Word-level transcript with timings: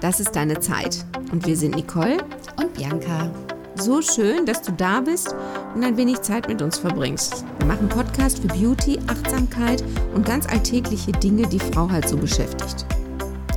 Das 0.00 0.18
ist 0.18 0.34
deine 0.34 0.58
Zeit. 0.60 1.04
Und 1.30 1.46
wir 1.46 1.56
sind 1.56 1.76
Nicole 1.76 2.16
und 2.56 2.72
Bianca. 2.72 3.30
So 3.74 4.00
schön, 4.00 4.46
dass 4.46 4.62
du 4.62 4.72
da 4.72 5.00
bist 5.00 5.34
und 5.74 5.84
ein 5.84 5.96
wenig 5.98 6.22
Zeit 6.22 6.48
mit 6.48 6.62
uns 6.62 6.78
verbringst. 6.78 7.44
Wir 7.58 7.66
machen 7.66 7.88
Podcast 7.88 8.38
für 8.38 8.48
Beauty, 8.48 8.98
Achtsamkeit 9.08 9.84
und 10.14 10.24
ganz 10.24 10.46
alltägliche 10.46 11.12
Dinge, 11.12 11.46
die 11.46 11.58
Frau 11.58 11.90
halt 11.90 12.08
so 12.08 12.16
beschäftigt. 12.16 12.86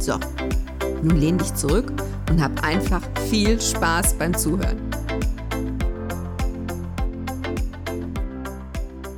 So, 0.01 0.19
nun 1.01 1.17
lehn 1.17 1.37
dich 1.37 1.53
zurück 1.55 1.91
und 2.29 2.41
hab 2.41 2.61
einfach 2.63 3.01
viel 3.29 3.59
Spaß 3.59 4.15
beim 4.15 4.37
Zuhören. 4.37 4.77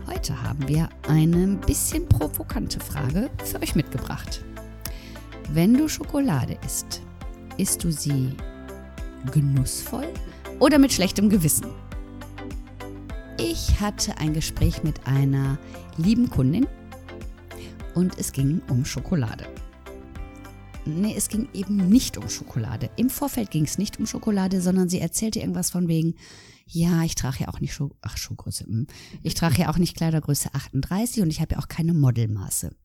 Heute 0.08 0.44
haben 0.44 0.68
wir 0.68 0.90
eine 1.08 1.58
bisschen 1.66 2.08
provokante 2.08 2.80
Frage 2.80 3.32
für 3.44 3.62
euch 3.62 3.76
mitgebracht. 3.76 4.44
Wenn 5.50 5.74
du 5.76 5.88
Schokolade 5.88 6.58
isst, 6.66 7.02
isst 7.58 7.84
du 7.84 7.92
sie 7.92 8.36
genussvoll 9.32 10.08
oder 10.60 10.78
mit 10.78 10.94
schlechtem 10.94 11.30
Gewissen? 11.30 11.68
Ich 13.38 13.80
hatte 13.80 14.18
ein 14.18 14.34
Gespräch 14.34 14.84
mit 14.84 15.08
einer 15.08 15.58
lieben 15.98 16.30
Kundin 16.30 16.68
und 17.94 18.18
es 18.18 18.32
ging 18.32 18.62
um 18.70 18.86
Schokolade. 18.86 19.48
Nee, 20.86 21.16
es 21.18 21.30
ging 21.30 21.50
eben 21.54 21.90
nicht 21.90 22.18
um 22.18 22.30
Schokolade. 22.30 22.92
Im 22.96 23.10
Vorfeld 23.10 23.50
ging 23.50 23.66
es 23.66 23.78
nicht 23.78 24.00
um 24.00 24.06
Schokolade, 24.06 24.62
sondern 24.62 24.88
sie 24.88 25.00
erzählte 25.00 25.40
irgendwas 25.40 25.72
von 25.72 25.88
wegen, 25.88 26.16
ja, 26.68 27.04
ich 27.04 27.16
trage 27.16 27.42
ja 27.42 27.48
auch 27.48 27.60
nicht 27.60 27.74
Schuh, 27.74 27.90
ach, 28.02 28.18
Schuhgröße, 28.18 28.66
hm. 28.66 28.88
ich 29.24 29.34
trage 29.34 29.62
ja 29.62 29.70
auch 29.70 29.78
nicht 29.78 29.96
Kleidergröße 29.96 30.54
38 30.54 31.24
und 31.24 31.30
ich 31.30 31.42
habe 31.42 31.56
ja 31.56 31.60
auch 31.60 31.68
keine 31.68 31.94
Modelmaße. 31.94 32.76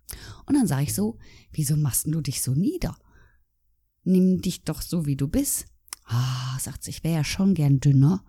Und 0.46 0.54
dann 0.54 0.66
sage 0.66 0.84
ich 0.84 0.94
so, 0.94 1.18
wieso 1.52 1.76
machst 1.76 2.06
du 2.06 2.20
dich 2.20 2.42
so 2.42 2.52
nieder? 2.52 2.96
Nimm 4.04 4.40
dich 4.40 4.64
doch 4.64 4.82
so, 4.82 5.06
wie 5.06 5.16
du 5.16 5.28
bist. 5.28 5.66
Ah, 6.04 6.58
sagt 6.58 6.84
sie, 6.84 6.90
ich 6.90 7.04
wäre 7.04 7.16
ja 7.16 7.24
schon 7.24 7.54
gern 7.54 7.80
dünner. 7.80 8.24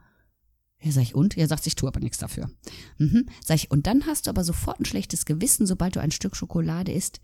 Ja, 0.81 0.91
sag 0.91 1.03
ich, 1.03 1.15
und? 1.15 1.35
Ja, 1.35 1.47
sagt 1.47 1.63
sie, 1.63 1.69
ich 1.69 1.75
tue 1.75 1.87
aber 1.87 1.99
nichts 1.99 2.17
dafür. 2.17 2.49
Mhm. 2.97 3.27
Sag 3.43 3.55
ich, 3.55 3.71
und 3.71 3.87
dann 3.87 4.05
hast 4.05 4.25
du 4.25 4.29
aber 4.29 4.43
sofort 4.43 4.79
ein 4.79 4.85
schlechtes 4.85 5.25
Gewissen, 5.25 5.65
sobald 5.65 5.95
du 5.95 6.01
ein 6.01 6.11
Stück 6.11 6.35
Schokolade 6.35 6.91
isst. 6.91 7.21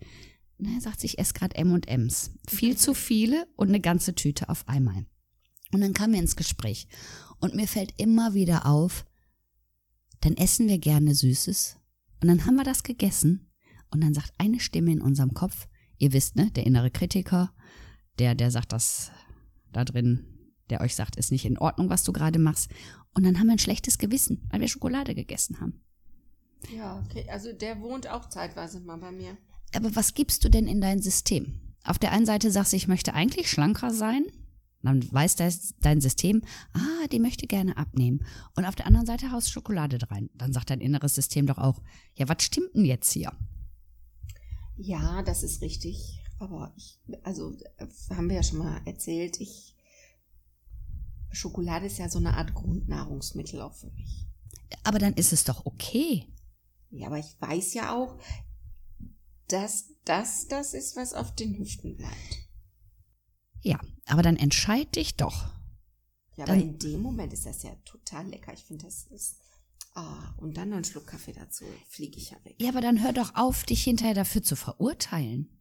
Na, 0.58 0.80
sagt 0.80 1.00
sie, 1.00 1.06
ich 1.06 1.18
esse 1.18 1.34
gerade 1.34 1.56
M&M's. 1.56 2.32
Viel 2.48 2.76
zu 2.76 2.94
viele 2.94 3.46
und 3.56 3.68
eine 3.68 3.80
ganze 3.80 4.14
Tüte 4.14 4.48
auf 4.48 4.66
einmal. 4.68 5.06
Und 5.72 5.80
dann 5.80 5.92
kamen 5.92 6.14
wir 6.14 6.20
ins 6.20 6.36
Gespräch. 6.36 6.88
Und 7.38 7.54
mir 7.54 7.68
fällt 7.68 7.94
immer 7.98 8.34
wieder 8.34 8.66
auf, 8.66 9.04
dann 10.20 10.36
essen 10.36 10.68
wir 10.68 10.78
gerne 10.78 11.14
Süßes. 11.14 11.76
Und 12.20 12.28
dann 12.28 12.46
haben 12.46 12.56
wir 12.56 12.64
das 12.64 12.82
gegessen. 12.82 13.52
Und 13.90 14.02
dann 14.02 14.14
sagt 14.14 14.32
eine 14.38 14.60
Stimme 14.60 14.92
in 14.92 15.00
unserem 15.00 15.34
Kopf, 15.34 15.68
ihr 15.98 16.12
wisst, 16.12 16.36
ne, 16.36 16.50
der 16.50 16.66
innere 16.66 16.90
Kritiker, 16.90 17.52
der, 18.18 18.34
der 18.34 18.50
sagt 18.50 18.72
das 18.72 19.10
da 19.72 19.84
drin, 19.84 20.24
der 20.70 20.80
euch 20.80 20.94
sagt, 20.94 21.16
ist 21.16 21.32
nicht 21.32 21.44
in 21.44 21.58
Ordnung, 21.58 21.90
was 21.90 22.04
du 22.04 22.12
gerade 22.12 22.38
machst. 22.38 22.70
Und 23.14 23.24
dann 23.24 23.38
haben 23.38 23.46
wir 23.46 23.54
ein 23.54 23.58
schlechtes 23.58 23.98
Gewissen, 23.98 24.46
weil 24.50 24.60
wir 24.60 24.68
Schokolade 24.68 25.14
gegessen 25.14 25.60
haben. 25.60 25.80
Ja, 26.74 27.02
okay. 27.04 27.26
Also 27.30 27.52
der 27.52 27.80
wohnt 27.80 28.08
auch 28.08 28.28
zeitweise 28.28 28.80
mal 28.80 28.98
bei 28.98 29.12
mir. 29.12 29.36
Aber 29.74 29.94
was 29.94 30.14
gibst 30.14 30.44
du 30.44 30.48
denn 30.48 30.66
in 30.66 30.80
dein 30.80 31.00
System? 31.00 31.60
Auf 31.84 31.98
der 31.98 32.12
einen 32.12 32.26
Seite 32.26 32.50
sagst 32.50 32.72
du, 32.72 32.76
ich 32.76 32.88
möchte 32.88 33.14
eigentlich 33.14 33.50
schlanker 33.50 33.92
sein. 33.92 34.24
Dann 34.82 35.12
weiß 35.12 35.36
das, 35.36 35.74
dein 35.80 36.00
System, 36.00 36.42
ah, 36.72 37.06
die 37.10 37.18
möchte 37.18 37.46
gerne 37.46 37.76
abnehmen. 37.76 38.24
Und 38.54 38.64
auf 38.64 38.76
der 38.76 38.86
anderen 38.86 39.06
Seite 39.06 39.32
haust 39.32 39.50
Schokolade 39.50 39.98
rein. 40.10 40.30
Dann 40.34 40.52
sagt 40.52 40.70
dein 40.70 40.80
inneres 40.80 41.14
System 41.14 41.46
doch 41.46 41.58
auch, 41.58 41.82
ja, 42.14 42.28
was 42.28 42.42
stimmt 42.42 42.74
denn 42.74 42.84
jetzt 42.84 43.12
hier? 43.12 43.32
Ja, 44.76 45.22
das 45.22 45.42
ist 45.42 45.60
richtig. 45.62 46.17
Aber 46.38 46.72
ich, 46.76 47.00
also 47.24 47.56
haben 48.10 48.28
wir 48.28 48.36
ja 48.36 48.42
schon 48.42 48.58
mal 48.58 48.80
erzählt, 48.84 49.40
ich 49.40 49.74
Schokolade 51.30 51.86
ist 51.86 51.98
ja 51.98 52.08
so 52.08 52.18
eine 52.18 52.34
Art 52.34 52.54
Grundnahrungsmittel 52.54 53.60
auch 53.60 53.74
für 53.74 53.90
mich. 53.90 54.26
Aber 54.84 54.98
dann 54.98 55.14
ist 55.14 55.32
es 55.32 55.44
doch 55.44 55.66
okay. 55.66 56.26
Ja, 56.90 57.08
aber 57.08 57.18
ich 57.18 57.36
weiß 57.40 57.74
ja 57.74 57.94
auch, 57.94 58.18
dass 59.48 59.90
das 60.04 60.48
das 60.48 60.74
ist, 60.74 60.96
was 60.96 61.12
auf 61.12 61.34
den 61.34 61.58
Hüften 61.58 61.96
bleibt. 61.96 62.48
Ja, 63.62 63.78
aber 64.06 64.22
dann 64.22 64.36
entscheid 64.36 64.94
dich 64.96 65.16
doch. 65.16 65.50
Ja, 66.36 66.44
dann, 66.46 66.60
aber 66.60 66.64
in 66.64 66.78
dem 66.78 67.02
Moment 67.02 67.32
ist 67.32 67.46
das 67.46 67.62
ja 67.62 67.74
total 67.84 68.26
lecker. 68.28 68.52
Ich 68.52 68.64
finde, 68.64 68.84
das 68.84 69.04
ist. 69.06 69.36
Ah, 69.94 70.34
und 70.36 70.56
dann 70.56 70.68
noch 70.68 70.76
einen 70.76 70.84
Schluck 70.84 71.08
Kaffee 71.08 71.32
dazu, 71.32 71.64
fliege 71.88 72.18
ich 72.18 72.30
ja 72.30 72.36
weg. 72.44 72.54
Ja, 72.60 72.68
aber 72.68 72.80
dann 72.80 73.02
hör 73.02 73.12
doch 73.12 73.34
auf, 73.34 73.64
dich 73.64 73.82
hinterher 73.82 74.14
dafür 74.14 74.42
zu 74.42 74.54
verurteilen. 74.54 75.57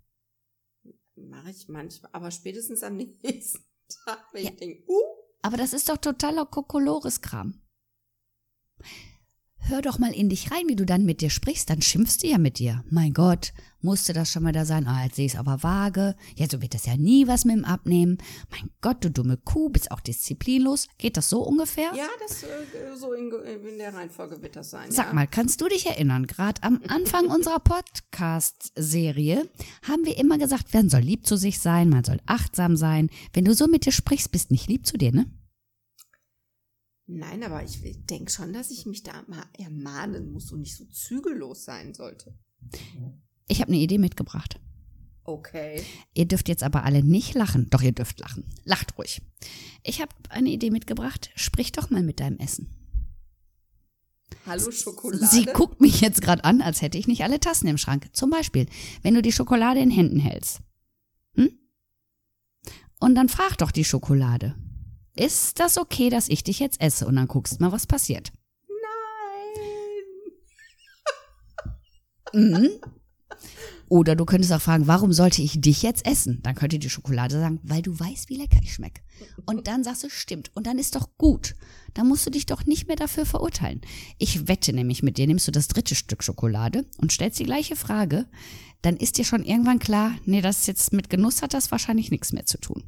Mache 1.17 1.49
ich 1.49 1.67
manchmal, 1.67 2.11
aber 2.13 2.31
spätestens 2.31 2.83
am 2.83 2.97
nächsten 3.23 3.63
Tag, 4.05 4.23
wenn 4.33 4.43
ja. 4.43 4.51
ich 4.51 4.57
denke, 4.57 4.83
uh. 4.87 5.01
Aber 5.41 5.57
das 5.57 5.73
ist 5.73 5.89
doch 5.89 5.97
totaler 5.97 6.45
Kokolores-Kram. 6.45 7.61
Hör 9.69 9.81
doch 9.81 9.99
mal 9.99 10.13
in 10.13 10.29
dich 10.29 10.49
rein, 10.49 10.63
wie 10.69 10.77
du 10.77 10.85
dann 10.85 11.03
mit 11.03 11.19
dir 11.19 11.29
sprichst, 11.29 11.69
dann 11.69 11.81
schimpfst 11.81 12.19
du 12.23 12.27
ja 12.27 12.37
mit 12.37 12.57
dir. 12.57 12.85
Mein 12.89 13.11
Gott, 13.11 13.51
musste 13.81 14.13
das 14.13 14.31
schon 14.31 14.43
mal 14.43 14.53
da 14.53 14.63
sein? 14.63 14.87
Ah, 14.87 15.03
jetzt 15.03 15.17
sehe 15.17 15.25
ich 15.25 15.33
es 15.33 15.37
aber 15.37 15.61
vage. 15.61 16.15
Ja, 16.37 16.47
so 16.49 16.61
wird 16.61 16.73
das 16.73 16.85
ja 16.85 16.95
nie 16.95 17.27
was 17.27 17.43
mit 17.43 17.57
dem 17.57 17.65
Abnehmen. 17.65 18.17
Mein 18.49 18.69
Gott, 18.79 19.03
du 19.03 19.11
dumme 19.11 19.35
Kuh, 19.35 19.67
bist 19.67 19.91
auch 19.91 19.99
disziplinlos. 19.99 20.87
Geht 20.97 21.17
das 21.17 21.29
so 21.29 21.41
ungefähr? 21.41 21.91
Ja, 21.93 22.07
das 22.25 22.43
äh, 22.43 22.47
so 22.97 23.11
in, 23.11 23.29
in, 23.69 23.77
der 23.77 23.93
Reihenfolge 23.93 24.41
wird 24.41 24.55
das 24.55 24.69
sein. 24.69 24.89
Sag 24.89 25.07
ja. 25.07 25.13
mal, 25.13 25.27
kannst 25.27 25.59
du 25.59 25.67
dich 25.67 25.85
erinnern, 25.85 26.27
gerade 26.27 26.63
am 26.63 26.79
Anfang 26.87 27.25
unserer 27.35 27.59
Podcast-Serie 27.59 29.49
haben 29.85 30.05
wir 30.05 30.17
immer 30.17 30.37
gesagt, 30.37 30.73
man 30.73 30.89
soll 30.89 31.01
lieb 31.01 31.27
zu 31.27 31.35
sich 31.35 31.59
sein, 31.59 31.89
man 31.89 32.05
soll 32.05 32.21
achtsam 32.25 32.77
sein. 32.77 33.09
Wenn 33.33 33.43
du 33.43 33.53
so 33.53 33.67
mit 33.67 33.85
dir 33.85 33.91
sprichst, 33.91 34.31
bist 34.31 34.49
nicht 34.49 34.69
lieb 34.69 34.87
zu 34.87 34.97
dir, 34.97 35.11
ne? 35.11 35.29
Nein, 37.07 37.41
aber 37.43 37.63
ich 37.63 37.81
denke 38.05 38.29
schon, 38.29 38.51
dass 38.51 38.69
ich 38.69 38.85
mich 38.85 39.01
da 39.01 39.23
mal 39.27 39.45
ermahnen 39.57 40.31
muss 40.31 40.51
und 40.51 40.59
nicht 40.59 40.75
so 40.75 40.85
zügellos 40.85 41.63
sein 41.63 41.93
sollte. 41.93 42.37
Ich 43.47 43.61
habe 43.61 43.71
eine 43.71 43.81
Idee 43.81 43.97
mitgebracht. 43.97 44.59
Okay. 45.23 45.83
Ihr 46.13 46.25
dürft 46.25 46.49
jetzt 46.49 46.63
aber 46.63 46.83
alle 46.83 47.03
nicht 47.03 47.33
lachen. 47.33 47.69
Doch, 47.69 47.81
ihr 47.81 47.93
dürft 47.93 48.19
lachen. 48.19 48.43
Lacht 48.65 48.97
ruhig. 48.97 49.21
Ich 49.83 50.01
habe 50.01 50.11
eine 50.29 50.49
Idee 50.49 50.69
mitgebracht. 50.69 51.31
Sprich 51.35 51.71
doch 51.71 51.89
mal 51.89 52.03
mit 52.03 52.19
deinem 52.19 52.37
Essen. 52.39 52.73
Hallo 54.45 54.71
Schokolade. 54.71 55.25
Sie 55.25 55.45
guckt 55.45 55.79
mich 55.79 56.01
jetzt 56.01 56.21
gerade 56.21 56.43
an, 56.43 56.61
als 56.61 56.81
hätte 56.81 56.97
ich 56.97 57.07
nicht 57.07 57.23
alle 57.23 57.39
Tassen 57.39 57.67
im 57.67 57.77
Schrank. 57.77 58.09
Zum 58.13 58.29
Beispiel, 58.29 58.67
wenn 59.01 59.13
du 59.13 59.21
die 59.21 59.31
Schokolade 59.31 59.79
in 59.79 59.91
Händen 59.91 60.19
hältst. 60.19 60.59
Hm? 61.35 61.57
Und 62.99 63.15
dann 63.15 63.29
frag 63.29 63.57
doch 63.57 63.71
die 63.71 63.85
Schokolade. 63.85 64.55
Ist 65.17 65.59
das 65.59 65.77
okay, 65.77 66.09
dass 66.09 66.29
ich 66.29 66.43
dich 66.43 66.59
jetzt 66.59 66.79
esse? 66.79 67.07
Und 67.07 67.15
dann 67.15 67.27
guckst 67.27 67.59
mal, 67.59 67.71
was 67.71 67.87
passiert. 67.87 68.31
Nein. 72.33 72.51
Mhm. 72.51 72.69
Oder 73.89 74.15
du 74.15 74.25
könntest 74.25 74.51
auch 74.51 74.61
fragen, 74.61 74.87
warum 74.87 75.13
sollte 75.13 75.41
ich 75.41 75.61
dich 75.61 75.81
jetzt 75.81 76.05
essen? 76.05 76.41
Dann 76.43 76.55
könnte 76.55 76.77
die 76.77 76.89
Schokolade 76.89 77.39
sagen, 77.39 77.59
weil 77.63 77.81
du 77.81 77.97
weißt, 77.97 78.29
wie 78.29 78.35
lecker 78.35 78.59
ich 78.61 78.73
schmecke. 78.73 79.01
Und 79.45 79.67
dann 79.67 79.83
sagst 79.83 80.03
du, 80.03 80.09
stimmt. 80.09 80.51
Und 80.55 80.67
dann 80.67 80.77
ist 80.77 80.95
doch 80.95 81.17
gut. 81.17 81.55
Dann 81.93 82.07
musst 82.07 82.25
du 82.25 82.29
dich 82.29 82.45
doch 82.45 82.65
nicht 82.65 82.87
mehr 82.87 82.97
dafür 82.97 83.25
verurteilen. 83.25 83.81
Ich 84.17 84.47
wette 84.47 84.73
nämlich 84.73 85.03
mit 85.03 85.17
dir, 85.17 85.25
nimmst 85.25 85.47
du 85.47 85.51
das 85.51 85.69
dritte 85.69 85.95
Stück 85.95 86.21
Schokolade 86.21 86.85
und 86.97 87.13
stellst 87.13 87.39
die 87.39 87.45
gleiche 87.45 87.77
Frage, 87.77 88.27
dann 88.81 88.97
ist 88.97 89.17
dir 89.17 89.25
schon 89.25 89.43
irgendwann 89.43 89.79
klar, 89.79 90.11
nee, 90.25 90.41
das 90.41 90.67
jetzt 90.67 90.91
mit 90.93 91.09
Genuss 91.09 91.41
hat 91.41 91.53
das 91.53 91.71
wahrscheinlich 91.71 92.11
nichts 92.11 92.33
mehr 92.33 92.45
zu 92.45 92.59
tun. 92.59 92.83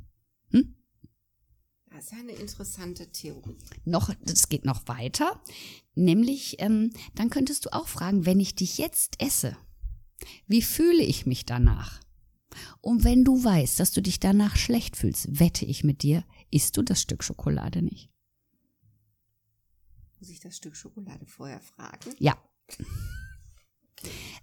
Hm? 0.51 0.75
Das 1.99 2.13
ist 2.13 2.17
eine 2.17 2.31
interessante 2.31 3.11
Theorie. 3.11 3.57
Noch, 3.83 4.13
das 4.23 4.47
geht 4.47 4.63
noch 4.63 4.87
weiter. 4.87 5.43
Nämlich, 5.95 6.55
ähm, 6.59 6.93
dann 7.15 7.29
könntest 7.29 7.65
du 7.65 7.73
auch 7.73 7.89
fragen, 7.89 8.25
wenn 8.25 8.39
ich 8.39 8.55
dich 8.55 8.77
jetzt 8.77 9.21
esse, 9.21 9.57
wie 10.47 10.61
fühle 10.61 11.03
ich 11.03 11.25
mich 11.25 11.45
danach? 11.45 11.99
Und 12.79 13.03
wenn 13.03 13.25
du 13.25 13.43
weißt, 13.43 13.81
dass 13.81 13.91
du 13.91 14.01
dich 14.01 14.21
danach 14.21 14.55
schlecht 14.55 14.95
fühlst, 14.95 15.41
wette 15.41 15.65
ich 15.65 15.83
mit 15.83 16.01
dir, 16.01 16.23
isst 16.51 16.77
du 16.77 16.83
das 16.83 17.01
Stück 17.01 17.21
Schokolade 17.21 17.81
nicht. 17.81 18.09
Muss 20.21 20.29
ich 20.29 20.39
das 20.39 20.55
Stück 20.55 20.77
Schokolade 20.77 21.25
vorher 21.25 21.59
fragen? 21.59 22.15
Ja. 22.17 22.37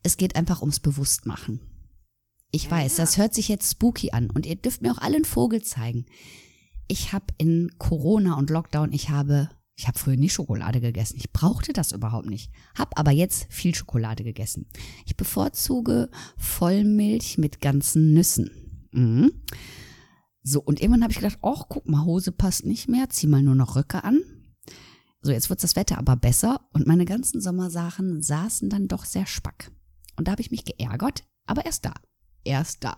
Es 0.02 0.18
geht 0.18 0.36
einfach 0.36 0.60
ums 0.60 0.80
Bewusstmachen. 0.80 1.60
Ich 2.50 2.64
Ja, 2.64 2.72
weiß, 2.72 2.98
ja. 2.98 3.04
das 3.04 3.16
hört 3.16 3.32
sich 3.32 3.48
jetzt 3.48 3.70
spooky 3.70 4.10
an 4.10 4.28
und 4.28 4.44
ihr 4.44 4.56
dürft 4.56 4.82
mir 4.82 4.92
auch 4.92 4.98
alle 4.98 5.16
einen 5.16 5.24
Vogel 5.24 5.62
zeigen. 5.62 6.04
Ich 6.88 7.12
habe 7.12 7.26
in 7.38 7.72
Corona 7.78 8.34
und 8.38 8.50
Lockdown, 8.50 8.92
ich 8.92 9.10
habe, 9.10 9.50
ich 9.74 9.88
habe 9.88 9.98
früher 9.98 10.16
nie 10.16 10.28
Schokolade 10.28 10.80
gegessen. 10.80 11.16
Ich 11.16 11.32
brauchte 11.32 11.72
das 11.72 11.92
überhaupt 11.92 12.26
nicht. 12.26 12.50
Hab 12.76 12.98
aber 12.98 13.10
jetzt 13.10 13.52
viel 13.52 13.74
Schokolade 13.74 14.22
gegessen. 14.22 14.66
Ich 15.04 15.16
bevorzuge 15.16 16.10
Vollmilch 16.36 17.38
mit 17.38 17.60
ganzen 17.60 18.14
Nüssen. 18.14 18.88
Mhm. 18.92 19.32
So, 20.42 20.60
und 20.60 20.80
irgendwann 20.80 21.02
habe 21.02 21.12
ich 21.12 21.18
gedacht, 21.18 21.38
ach, 21.42 21.64
guck 21.68 21.88
mal, 21.88 22.04
Hose 22.04 22.30
passt 22.30 22.64
nicht 22.64 22.88
mehr, 22.88 23.08
zieh 23.10 23.26
mal 23.26 23.42
nur 23.42 23.56
noch 23.56 23.74
Röcke 23.74 24.04
an. 24.04 24.20
So, 25.20 25.32
jetzt 25.32 25.50
wird 25.50 25.60
das 25.64 25.74
Wetter 25.74 25.98
aber 25.98 26.14
besser 26.14 26.68
und 26.72 26.86
meine 26.86 27.04
ganzen 27.04 27.40
Sommersachen 27.40 28.22
saßen 28.22 28.70
dann 28.70 28.86
doch 28.86 29.04
sehr 29.04 29.26
spack. 29.26 29.72
Und 30.14 30.28
da 30.28 30.32
habe 30.32 30.42
ich 30.42 30.52
mich 30.52 30.64
geärgert, 30.64 31.24
aber 31.46 31.64
erst 31.66 31.84
da. 31.84 31.94
Erst 32.44 32.84
da. 32.84 32.94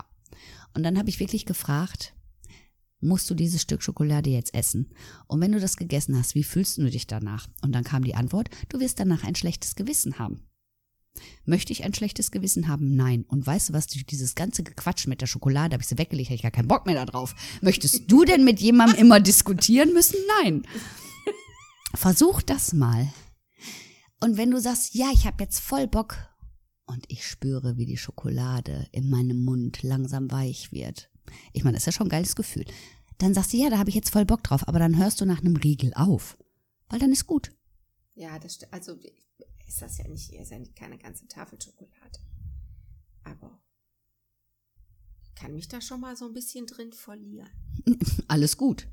Und 0.74 0.82
dann 0.82 0.98
habe 0.98 1.08
ich 1.08 1.20
wirklich 1.20 1.46
gefragt, 1.46 2.14
musst 3.00 3.28
du 3.30 3.34
dieses 3.34 3.62
Stück 3.62 3.82
Schokolade 3.82 4.30
jetzt 4.30 4.54
essen? 4.54 4.90
Und 5.26 5.40
wenn 5.40 5.52
du 5.52 5.60
das 5.60 5.76
gegessen 5.76 6.16
hast, 6.16 6.34
wie 6.34 6.44
fühlst 6.44 6.78
du 6.78 6.90
dich 6.90 7.06
danach? 7.06 7.48
Und 7.62 7.72
dann 7.72 7.84
kam 7.84 8.04
die 8.04 8.14
Antwort, 8.14 8.50
du 8.68 8.80
wirst 8.80 9.00
danach 9.00 9.24
ein 9.24 9.34
schlechtes 9.34 9.74
Gewissen 9.74 10.18
haben. 10.18 10.42
Möchte 11.44 11.72
ich 11.72 11.84
ein 11.84 11.94
schlechtes 11.94 12.30
Gewissen 12.30 12.68
haben? 12.68 12.94
Nein. 12.94 13.24
Und 13.28 13.46
weißt 13.46 13.70
du 13.70 13.72
was, 13.72 13.86
durch 13.86 14.06
dieses 14.06 14.34
ganze 14.34 14.62
Gequatsch 14.62 15.06
mit 15.06 15.20
der 15.20 15.26
Schokolade 15.26 15.74
habe 15.74 15.82
ich 15.82 15.88
sie 15.88 15.98
weggelegt, 15.98 16.28
habe 16.28 16.36
ich 16.36 16.42
gar 16.42 16.50
keinen 16.50 16.68
Bock 16.68 16.86
mehr 16.86 17.04
darauf. 17.04 17.34
Möchtest 17.60 18.10
du 18.10 18.24
denn 18.24 18.44
mit 18.44 18.60
jemandem 18.60 18.98
immer 18.98 19.20
diskutieren 19.20 19.92
müssen? 19.92 20.16
Nein. 20.42 20.62
Versuch 21.94 22.42
das 22.42 22.72
mal. 22.72 23.12
Und 24.20 24.36
wenn 24.36 24.50
du 24.50 24.60
sagst, 24.60 24.94
ja, 24.94 25.10
ich 25.12 25.26
habe 25.26 25.42
jetzt 25.42 25.60
voll 25.60 25.86
Bock 25.86 26.16
und 26.86 27.04
ich 27.08 27.26
spüre, 27.26 27.76
wie 27.76 27.86
die 27.86 27.96
Schokolade 27.96 28.88
in 28.92 29.10
meinem 29.10 29.44
Mund 29.44 29.82
langsam 29.82 30.30
weich 30.30 30.72
wird. 30.72 31.10
Ich 31.52 31.64
meine, 31.64 31.74
das 31.74 31.82
ist 31.82 31.86
ja 31.86 31.92
schon 31.92 32.06
ein 32.06 32.10
geiles 32.10 32.36
Gefühl. 32.36 32.64
Dann 33.18 33.34
sagst 33.34 33.52
du, 33.52 33.56
ja, 33.56 33.70
da 33.70 33.78
habe 33.78 33.90
ich 33.90 33.96
jetzt 33.96 34.10
voll 34.10 34.24
Bock 34.24 34.42
drauf, 34.44 34.66
aber 34.68 34.78
dann 34.78 34.96
hörst 34.96 35.20
du 35.20 35.24
nach 35.24 35.40
einem 35.40 35.56
Riegel 35.56 35.92
auf. 35.94 36.38
Weil 36.88 37.00
dann 37.00 37.12
ist 37.12 37.26
gut. 37.26 37.52
Ja, 38.14 38.38
das 38.38 38.60
also 38.70 38.96
ist 39.66 39.82
das 39.82 39.98
ja 39.98 40.08
nicht, 40.08 40.32
ist 40.32 40.50
ja 40.50 40.58
keine 40.74 40.98
ganze 40.98 41.26
Tafel 41.28 41.60
Schokolade. 41.60 42.18
Aber 43.24 43.60
ich 45.22 45.34
kann 45.34 45.54
mich 45.54 45.68
da 45.68 45.80
schon 45.80 46.00
mal 46.00 46.16
so 46.16 46.26
ein 46.26 46.32
bisschen 46.32 46.66
drin 46.66 46.92
verlieren. 46.92 47.50
Alles 48.28 48.56
gut. 48.56 48.88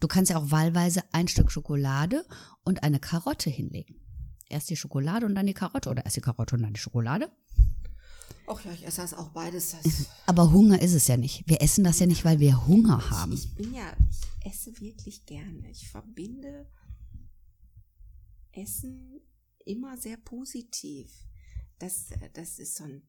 Du 0.00 0.08
kannst 0.08 0.30
ja 0.30 0.38
auch 0.38 0.50
wahlweise 0.50 1.02
ein 1.12 1.28
Stück 1.28 1.50
Schokolade 1.50 2.24
und 2.62 2.82
eine 2.84 3.00
Karotte 3.00 3.50
hinlegen. 3.50 4.00
Erst 4.48 4.70
die 4.70 4.76
Schokolade 4.76 5.26
und 5.26 5.34
dann 5.34 5.46
die 5.46 5.54
Karotte 5.54 5.90
oder 5.90 6.04
erst 6.04 6.16
die 6.16 6.20
Karotte 6.20 6.54
und 6.54 6.62
dann 6.62 6.74
die 6.74 6.80
Schokolade. 6.80 7.32
Ach 8.46 8.64
ja, 8.64 8.72
ich 8.72 8.84
esse 8.84 9.00
das 9.00 9.14
auch 9.14 9.28
beides. 9.30 9.76
Das 9.82 10.06
Aber 10.26 10.52
Hunger 10.52 10.80
ist 10.80 10.94
es 10.94 11.06
ja 11.06 11.16
nicht. 11.16 11.48
Wir 11.48 11.62
essen 11.62 11.84
das 11.84 12.00
ja 12.00 12.06
nicht, 12.06 12.24
weil 12.24 12.40
wir 12.40 12.66
Hunger 12.66 13.10
haben. 13.10 13.32
Ich, 13.32 13.54
bin 13.54 13.72
ja, 13.72 13.96
ich 14.10 14.46
esse 14.46 14.80
wirklich 14.80 15.24
gerne. 15.26 15.70
Ich 15.70 15.88
verbinde 15.88 16.66
Essen 18.52 19.20
immer 19.64 19.96
sehr 19.96 20.16
positiv. 20.16 21.10
Das, 21.78 22.08
das 22.34 22.58
ist 22.58 22.76
so 22.76 22.84
ein, 22.84 23.02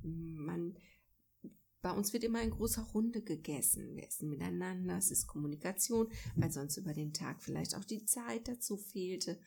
man, 0.00 0.76
bei 1.82 1.90
uns 1.92 2.12
wird 2.12 2.24
immer 2.24 2.42
in 2.42 2.50
großer 2.50 2.82
Runde 2.82 3.22
gegessen. 3.22 3.94
Wir 3.96 4.06
essen 4.06 4.28
miteinander, 4.28 4.96
es 4.96 5.10
ist 5.10 5.26
Kommunikation, 5.26 6.08
weil 6.34 6.50
sonst 6.50 6.76
über 6.76 6.92
den 6.92 7.12
Tag 7.12 7.42
vielleicht 7.42 7.74
auch 7.74 7.84
die 7.84 8.04
Zeit 8.04 8.48
dazu 8.48 8.76
fehlte. 8.76 9.38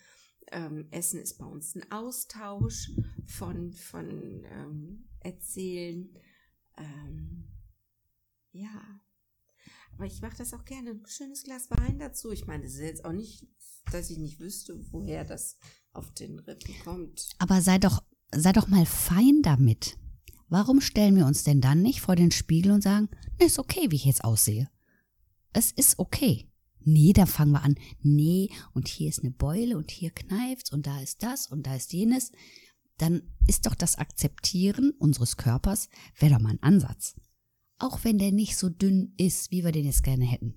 Ähm, 0.51 0.87
Essen 0.91 1.19
ist 1.19 1.37
bei 1.37 1.45
uns 1.45 1.75
ein 1.75 1.91
Austausch 1.91 2.91
von, 3.27 3.73
von 3.73 4.43
ähm, 4.45 5.09
Erzählen. 5.19 6.09
Ähm, 6.77 7.47
ja. 8.51 9.01
Aber 9.93 10.05
ich 10.05 10.21
mache 10.21 10.37
das 10.37 10.53
auch 10.53 10.65
gerne. 10.65 10.91
Ein 10.91 11.05
schönes 11.05 11.43
Glas 11.43 11.69
Wein 11.69 11.99
dazu. 11.99 12.31
Ich 12.31 12.47
meine, 12.47 12.65
es 12.65 12.75
ist 12.75 12.81
jetzt 12.81 13.05
auch 13.05 13.11
nicht, 13.11 13.45
dass 13.91 14.09
ich 14.09 14.17
nicht 14.17 14.39
wüsste, 14.39 14.79
woher 14.91 15.25
das 15.25 15.57
auf 15.93 16.13
den 16.13 16.39
Rippen 16.39 16.73
kommt. 16.83 17.29
Aber 17.37 17.61
sei 17.61 17.77
doch, 17.77 18.03
sei 18.31 18.51
doch 18.53 18.67
mal 18.67 18.85
fein 18.85 19.41
damit. 19.41 19.97
Warum 20.47 20.81
stellen 20.81 21.15
wir 21.15 21.25
uns 21.25 21.43
denn 21.43 21.61
dann 21.61 21.81
nicht 21.81 22.01
vor 22.01 22.15
den 22.15 22.31
Spiegel 22.31 22.71
und 22.71 22.81
sagen, 22.81 23.09
ne, 23.39 23.45
ist 23.45 23.59
okay, 23.59 23.91
wie 23.91 23.95
ich 23.95 24.05
jetzt 24.05 24.23
aussehe? 24.23 24.69
Es 25.53 25.71
ist 25.71 25.99
okay. 25.99 26.48
Nee, 26.81 27.13
da 27.13 27.25
fangen 27.25 27.51
wir 27.51 27.63
an. 27.63 27.75
Nee, 28.01 28.49
und 28.73 28.87
hier 28.87 29.09
ist 29.09 29.19
eine 29.19 29.31
Beule 29.31 29.77
und 29.77 29.91
hier 29.91 30.11
kneift's 30.11 30.71
und 30.71 30.87
da 30.87 31.01
ist 31.01 31.23
das 31.23 31.47
und 31.47 31.67
da 31.67 31.75
ist 31.75 31.93
jenes. 31.93 32.31
Dann 32.97 33.21
ist 33.47 33.65
doch 33.65 33.75
das 33.75 33.97
Akzeptieren 33.97 34.91
unseres 34.99 35.37
Körpers, 35.37 35.89
wäre 36.17 36.33
doch 36.33 36.41
mal 36.41 36.51
ein 36.51 36.63
Ansatz. 36.63 37.15
Auch 37.77 38.03
wenn 38.03 38.17
der 38.17 38.31
nicht 38.31 38.57
so 38.57 38.69
dünn 38.69 39.13
ist, 39.17 39.51
wie 39.51 39.63
wir 39.63 39.71
den 39.71 39.85
jetzt 39.85 40.03
gerne 40.03 40.25
hätten. 40.25 40.55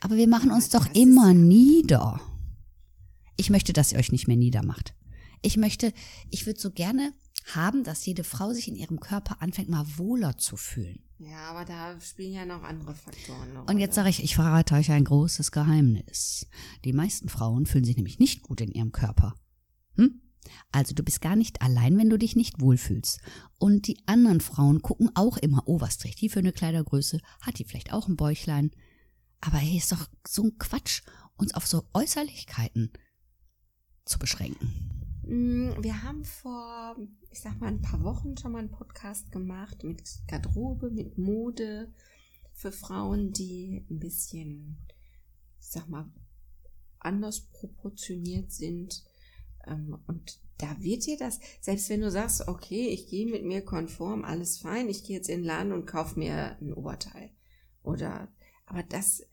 Aber 0.00 0.16
wir 0.16 0.28
machen 0.28 0.50
uns 0.50 0.68
doch 0.68 0.92
immer 0.94 1.32
nieder. 1.32 2.20
Ich 3.36 3.50
möchte, 3.50 3.72
dass 3.72 3.92
ihr 3.92 3.98
euch 3.98 4.12
nicht 4.12 4.28
mehr 4.28 4.36
niedermacht. 4.36 4.94
Ich 5.42 5.56
möchte, 5.56 5.92
ich 6.30 6.46
würde 6.46 6.60
so 6.60 6.70
gerne 6.70 7.12
haben, 7.54 7.84
dass 7.84 8.06
jede 8.06 8.24
Frau 8.24 8.52
sich 8.52 8.68
in 8.68 8.76
ihrem 8.76 9.00
Körper 9.00 9.42
anfängt, 9.42 9.68
mal 9.68 9.86
wohler 9.96 10.38
zu 10.38 10.56
fühlen. 10.56 11.02
Ja, 11.18 11.50
aber 11.50 11.64
da 11.64 12.00
spielen 12.00 12.32
ja 12.32 12.44
noch 12.44 12.62
andere 12.62 12.94
Faktoren. 12.94 13.52
Noch, 13.52 13.68
Und 13.68 13.78
jetzt 13.78 13.94
sage 13.94 14.08
ich, 14.08 14.22
ich 14.22 14.34
verrate 14.34 14.74
euch 14.74 14.90
ein 14.90 15.04
großes 15.04 15.52
Geheimnis. 15.52 16.46
Die 16.84 16.92
meisten 16.92 17.28
Frauen 17.28 17.66
fühlen 17.66 17.84
sich 17.84 17.96
nämlich 17.96 18.18
nicht 18.18 18.42
gut 18.42 18.60
in 18.60 18.72
ihrem 18.72 18.92
Körper. 18.92 19.34
Hm? 19.96 20.20
Also 20.72 20.94
du 20.94 21.02
bist 21.02 21.20
gar 21.20 21.36
nicht 21.36 21.62
allein, 21.62 21.96
wenn 21.98 22.10
du 22.10 22.18
dich 22.18 22.34
nicht 22.34 22.60
wohlfühlst. 22.60 23.20
Und 23.58 23.86
die 23.86 23.98
anderen 24.06 24.40
Frauen 24.40 24.82
gucken 24.82 25.10
auch 25.14 25.36
immer, 25.36 25.62
oh, 25.66 25.80
was 25.80 25.98
trägt 25.98 26.20
die 26.20 26.28
für 26.28 26.40
eine 26.40 26.52
Kleidergröße? 26.52 27.20
Hat 27.40 27.58
die 27.58 27.64
vielleicht 27.64 27.92
auch 27.92 28.08
ein 28.08 28.16
Bäuchlein? 28.16 28.72
Aber 29.40 29.58
hey, 29.58 29.76
ist 29.76 29.92
doch 29.92 30.08
so 30.26 30.44
ein 30.44 30.58
Quatsch, 30.58 31.02
uns 31.36 31.54
auf 31.54 31.66
so 31.66 31.84
Äußerlichkeiten 31.94 32.92
zu 34.04 34.18
beschränken. 34.18 35.11
Mm, 35.32 35.82
wir 35.82 36.02
haben 36.02 36.26
vor, 36.26 36.94
ich 37.30 37.40
sag 37.40 37.58
mal, 37.58 37.68
ein 37.68 37.80
paar 37.80 38.04
Wochen 38.04 38.36
schon 38.36 38.52
mal 38.52 38.58
einen 38.58 38.70
Podcast 38.70 39.32
gemacht 39.32 39.82
mit 39.82 40.02
Garderobe, 40.28 40.90
mit 40.90 41.16
Mode 41.16 41.90
für 42.52 42.70
Frauen, 42.70 43.32
die 43.32 43.86
ein 43.88 43.98
bisschen, 43.98 44.76
ich 45.58 45.70
sag 45.70 45.88
mal, 45.88 46.12
anders 46.98 47.48
proportioniert 47.48 48.52
sind. 48.52 49.04
Ähm, 49.66 49.96
und 50.06 50.38
da 50.58 50.78
wird 50.80 51.06
dir 51.06 51.16
das, 51.16 51.40
selbst 51.62 51.88
wenn 51.88 52.02
du 52.02 52.10
sagst, 52.10 52.46
okay, 52.46 52.88
ich 52.88 53.08
gehe 53.08 53.26
mit 53.26 53.42
mir 53.42 53.64
konform, 53.64 54.26
alles 54.26 54.58
fein, 54.58 54.90
ich 54.90 55.02
gehe 55.02 55.16
jetzt 55.16 55.30
in 55.30 55.38
den 55.38 55.46
Laden 55.46 55.72
und 55.72 55.86
kaufe 55.86 56.18
mir 56.18 56.58
ein 56.60 56.74
Oberteil. 56.74 57.30
Oder, 57.82 58.28
aber 58.66 58.82
das 58.82 59.26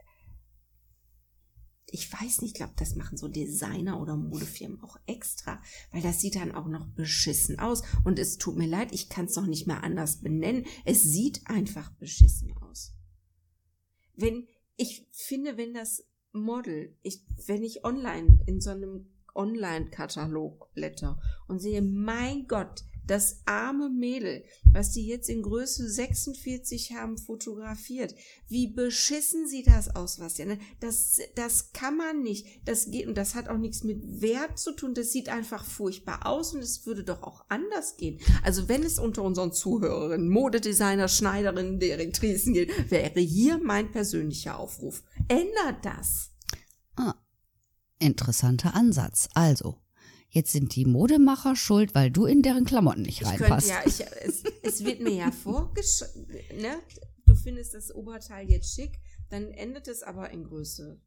ich 1.91 2.11
weiß 2.11 2.41
nicht, 2.41 2.51
ich 2.51 2.53
glaube, 2.55 2.73
das 2.77 2.95
machen 2.95 3.17
so 3.17 3.27
Designer 3.27 3.99
oder 3.99 4.15
Modefirmen 4.15 4.81
auch 4.83 4.97
extra, 5.05 5.61
weil 5.91 6.01
das 6.01 6.19
sieht 6.21 6.35
dann 6.35 6.51
auch 6.51 6.67
noch 6.67 6.87
beschissen 6.87 7.59
aus. 7.59 7.83
Und 8.03 8.19
es 8.19 8.37
tut 8.37 8.57
mir 8.57 8.67
leid, 8.67 8.93
ich 8.93 9.09
kann 9.09 9.25
es 9.25 9.35
noch 9.35 9.47
nicht 9.47 9.67
mehr 9.67 9.83
anders 9.83 10.17
benennen. 10.17 10.65
Es 10.85 11.03
sieht 11.03 11.41
einfach 11.45 11.91
beschissen 11.93 12.55
aus. 12.57 12.93
Wenn, 14.15 14.47
ich 14.75 15.07
finde, 15.11 15.57
wenn 15.57 15.73
das 15.73 16.05
Model, 16.31 16.95
ich, 17.01 17.23
wenn 17.47 17.63
ich 17.63 17.83
online 17.85 18.39
in 18.45 18.61
so 18.61 18.71
einem 18.71 19.07
Online-Katalog 19.35 20.73
blätter 20.73 21.19
und 21.47 21.59
sehe, 21.59 21.81
mein 21.81 22.47
Gott, 22.47 22.83
das 23.09 23.41
arme 23.45 23.89
Mädel, 23.89 24.43
was 24.63 24.91
die 24.91 25.05
jetzt 25.05 25.29
in 25.29 25.41
Größe 25.41 25.89
46 25.89 26.93
haben 26.93 27.17
fotografiert. 27.17 28.13
Wie 28.47 28.67
beschissen 28.67 29.47
sieht 29.47 29.67
das 29.67 29.95
aus, 29.95 30.19
was 30.19 30.37
ja? 30.37 30.45
Das, 30.79 31.19
das 31.35 31.73
kann 31.73 31.97
man 31.97 32.21
nicht. 32.21 32.45
Das 32.65 32.91
geht, 32.91 33.07
und 33.07 33.17
das 33.17 33.35
hat 33.35 33.47
auch 33.47 33.57
nichts 33.57 33.83
mit 33.83 34.21
Wert 34.21 34.59
zu 34.59 34.73
tun. 34.73 34.93
Das 34.93 35.11
sieht 35.11 35.29
einfach 35.29 35.65
furchtbar 35.65 36.25
aus 36.25 36.53
und 36.53 36.61
es 36.61 36.85
würde 36.85 37.03
doch 37.03 37.23
auch 37.23 37.45
anders 37.49 37.97
gehen. 37.97 38.19
Also 38.43 38.69
wenn 38.69 38.83
es 38.83 38.99
unter 38.99 39.23
unseren 39.23 39.51
Zuhörerinnen, 39.51 40.29
Modedesigner, 40.29 41.07
Schneiderinnen, 41.07 41.79
Direktrisen 41.79 42.53
geht, 42.53 42.91
wäre 42.91 43.19
hier 43.19 43.57
mein 43.57 43.91
persönlicher 43.91 44.59
Aufruf. 44.59 45.03
Ändert 45.27 45.83
das. 45.83 46.31
Ah, 46.95 47.15
interessanter 47.99 48.75
Ansatz. 48.75 49.29
Also, 49.33 49.77
jetzt 50.29 50.51
sind 50.51 50.75
die 50.75 50.85
Modemacher 50.85 51.55
schuld, 51.55 51.95
weil 51.95 52.11
du 52.11 52.25
in 52.25 52.41
deren 52.41 52.65
Klamotten 52.65 53.01
nicht 53.01 53.25
reinpasst. 53.25 53.69
ja, 53.69 53.81
ich, 53.85 54.01
es, 54.01 54.43
es 54.63 54.85
wird 54.85 55.01
mir 55.01 55.13
ja 55.13 55.31
vorgeschrieben, 55.31 56.27
ne? 56.61 56.79
Du 57.25 57.35
findest 57.35 57.73
das 57.73 57.93
Oberteil 57.93 58.49
jetzt 58.49 58.73
schick, 58.73 58.99
dann 59.29 59.51
endet 59.51 59.87
es 59.87 60.03
aber 60.03 60.31
in 60.31 60.43
Größe 60.43 60.99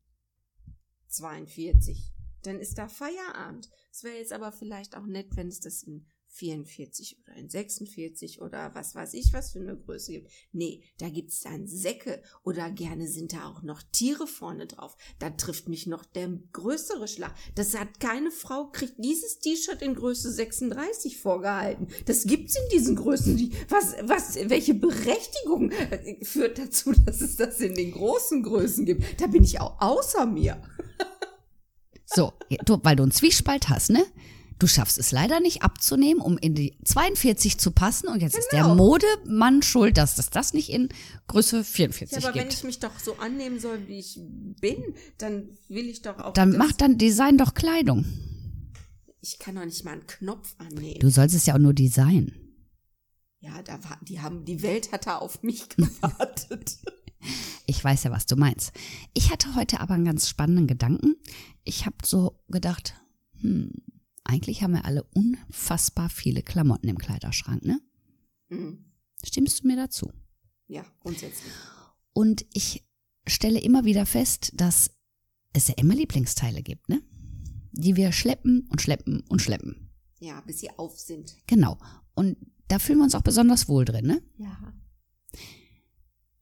42. 1.09 2.12
Dann 2.43 2.59
ist 2.59 2.79
da 2.79 2.88
Feierabend. 2.88 3.71
Es 3.93 4.02
wäre 4.02 4.17
jetzt 4.17 4.33
aber 4.33 4.52
vielleicht 4.52 4.97
auch 4.97 5.07
nett, 5.07 5.37
wenn 5.37 5.49
es 5.49 5.61
das 5.61 5.83
in 5.83 6.07
44 6.33 7.19
oder 7.23 7.37
in 7.37 7.51
46 7.51 8.41
oder 8.41 8.75
was 8.75 8.95
weiß 8.95 9.15
ich, 9.15 9.33
was 9.33 9.53
für 9.53 9.61
eine 9.61 9.77
Größe 9.77 10.12
gibt. 10.12 10.31
Nee, 10.53 10.83
da 10.99 11.11
gibt's 11.11 11.41
dann 11.41 11.67
Säcke 11.67 12.23
oder 12.43 12.71
gerne 12.71 13.07
sind 13.07 13.35
da 13.35 13.49
auch 13.49 13.62
noch 13.62 13.83
Tiere 13.93 14.27
vorne 14.27 14.67
drauf. 14.67 14.97
Da 15.19 15.31
trifft 15.31 15.69
mich 15.69 15.87
noch 15.87 16.05
der 16.05 16.31
größere 16.53 17.07
Schlag. 17.07 17.35
Das 17.55 17.79
hat 17.79 18.01
keine 18.01 18.31
Frau, 18.31 18.71
kriegt 18.71 18.95
dieses 18.99 19.41
T-Shirt 19.41 19.83
in 19.83 19.95
Größe 19.95 20.33
36 20.33 21.19
vorgehalten. 21.19 21.89
Das 22.07 22.25
gibt's 22.25 22.57
in 22.57 22.69
diesen 22.73 22.97
Größen. 22.97 23.53
Was, 23.69 23.95
was, 24.03 24.37
welche 24.49 24.75
Berechtigung 24.75 25.71
führt 26.23 26.59
dazu, 26.59 26.93
dass 27.07 27.21
es 27.21 27.37
das 27.37 27.61
in 27.61 27.75
den 27.75 27.93
großen 27.93 28.43
Größen 28.43 28.87
gibt? 28.87 29.21
Da 29.21 29.27
bin 29.27 29.45
ich 29.45 29.61
auch 29.61 29.81
außer 29.81 30.27
mir. 30.27 30.62
So, 32.15 32.35
weil 32.83 32.95
du 32.95 33.05
einen 33.05 33.12
Zwiespalt 33.12 33.71
hast, 33.71 33.89
ne? 33.89 34.05
Du 34.62 34.69
schaffst 34.69 34.97
es 34.97 35.11
leider 35.11 35.40
nicht 35.40 35.62
abzunehmen, 35.62 36.23
um 36.23 36.38
in 36.38 36.54
die 36.54 36.78
42 36.85 37.59
zu 37.59 37.73
passen. 37.73 38.07
Und 38.07 38.23
jetzt 38.23 38.35
genau. 38.35 38.45
ist 38.45 38.52
der 38.52 38.62
genau. 38.62 38.75
Modemann 38.76 39.61
schuld, 39.61 39.97
dass 39.97 40.16
es 40.19 40.31
das 40.31 40.52
nicht 40.52 40.71
in 40.71 40.88
Größe 41.26 41.64
44 41.64 42.12
ja, 42.12 42.19
aber 42.23 42.33
gibt. 42.33 42.45
wenn 42.45 42.52
ich 42.52 42.62
mich 42.62 42.78
doch 42.78 42.97
so 43.00 43.16
annehmen 43.16 43.59
soll, 43.59 43.88
wie 43.88 43.99
ich 43.99 44.21
bin, 44.61 44.95
dann 45.19 45.49
will 45.66 45.88
ich 45.88 46.02
doch 46.02 46.16
auch. 46.21 46.33
Dann 46.35 46.57
macht 46.57 46.81
dann 46.81 46.97
Design 46.97 47.38
doch 47.38 47.54
Kleidung. 47.54 48.04
Ich 49.21 49.40
kann 49.40 49.57
doch 49.57 49.64
nicht 49.64 49.85
mal 49.85 49.95
einen 49.95 50.07
Knopf 50.07 50.54
annehmen. 50.59 51.00
Du 51.00 51.11
sollst 51.11 51.35
es 51.35 51.45
ja 51.45 51.54
auch 51.54 51.59
nur 51.59 51.75
designen. 51.75 52.33
Ja, 53.40 53.61
da 53.62 53.83
war, 53.83 53.99
die 54.02 54.21
haben, 54.21 54.45
die 54.45 54.62
Welt 54.62 54.92
hat 54.92 55.09
da 55.09 55.16
auf 55.16 55.42
mich 55.42 55.69
gewartet. 55.76 56.78
Ich 57.66 57.83
weiß 57.83 58.04
ja, 58.04 58.12
was 58.12 58.26
du 58.26 58.37
meinst. 58.37 58.71
Ich 59.12 59.33
hatte 59.33 59.57
heute 59.57 59.81
aber 59.81 59.95
einen 59.95 60.04
ganz 60.04 60.28
spannenden 60.28 60.69
Gedanken. 60.69 61.16
Ich 61.64 61.85
habe 61.85 61.97
so 62.04 62.38
gedacht, 62.47 62.95
hm, 63.40 63.73
eigentlich 64.25 64.62
haben 64.62 64.73
wir 64.73 64.85
alle 64.85 65.02
unfassbar 65.14 66.09
viele 66.09 66.43
Klamotten 66.43 66.88
im 66.88 66.99
Kleiderschrank, 66.99 67.64
ne? 67.64 67.81
Mhm. 68.49 68.85
Stimmst 69.25 69.62
du 69.62 69.69
mir 69.69 69.76
dazu? 69.76 70.12
Ja, 70.67 70.85
grundsätzlich. 71.00 71.52
Und 72.12 72.45
ich 72.52 72.85
stelle 73.26 73.61
immer 73.61 73.85
wieder 73.85 74.07
fest, 74.07 74.52
dass 74.55 74.91
es 75.52 75.69
ja 75.69 75.75
immer 75.76 75.95
Lieblingsteile 75.95 76.62
gibt, 76.62 76.88
ne? 76.88 77.02
Die 77.73 77.97
wir 77.97 78.12
schleppen 78.12 78.67
und 78.69 78.81
schleppen 78.83 79.23
und 79.29 79.41
schleppen. 79.41 79.91
Ja, 80.21 80.41
bis 80.43 80.61
sie 80.61 80.71
auf 80.79 80.99
sind. 80.99 81.37
Genau. 81.47 81.79
Und 82.14 82.37
da 82.69 82.79
fühlen 82.79 82.99
wir 82.99 83.05
uns 83.05 83.14
auch 83.14 83.23
besonders 83.23 83.69
wohl 83.69 83.85
drin, 83.85 84.07
ne? 84.07 84.23
Ja. 84.38 84.75